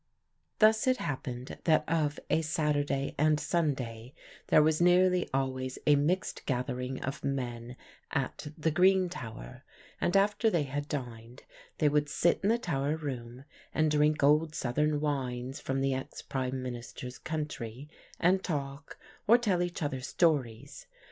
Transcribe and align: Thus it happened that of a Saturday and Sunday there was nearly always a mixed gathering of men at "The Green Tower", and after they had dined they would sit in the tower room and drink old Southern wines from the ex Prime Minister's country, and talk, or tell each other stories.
Thus 0.57 0.87
it 0.87 0.97
happened 0.97 1.59
that 1.65 1.83
of 1.87 2.19
a 2.27 2.41
Saturday 2.41 3.13
and 3.19 3.39
Sunday 3.39 4.15
there 4.47 4.63
was 4.63 4.81
nearly 4.81 5.29
always 5.31 5.77
a 5.85 5.95
mixed 5.95 6.43
gathering 6.47 6.99
of 7.03 7.23
men 7.23 7.75
at 8.09 8.47
"The 8.57 8.71
Green 8.71 9.09
Tower", 9.09 9.63
and 10.01 10.17
after 10.17 10.49
they 10.49 10.63
had 10.63 10.87
dined 10.87 11.43
they 11.77 11.87
would 11.87 12.09
sit 12.09 12.39
in 12.41 12.49
the 12.49 12.57
tower 12.57 12.95
room 12.97 13.43
and 13.75 13.91
drink 13.91 14.23
old 14.23 14.55
Southern 14.55 14.99
wines 15.01 15.59
from 15.59 15.81
the 15.81 15.93
ex 15.93 16.23
Prime 16.23 16.63
Minister's 16.63 17.19
country, 17.19 17.87
and 18.19 18.43
talk, 18.43 18.97
or 19.27 19.37
tell 19.37 19.61
each 19.61 19.83
other 19.83 20.01
stories. 20.01 20.87